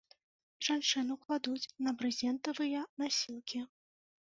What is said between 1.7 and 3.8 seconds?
на брызентавыя насілкі.